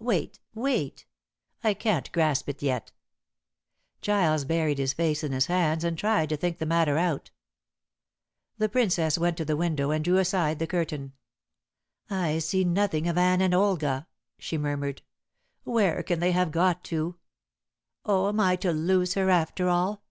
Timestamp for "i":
1.64-1.72, 12.10-12.38, 18.40-18.56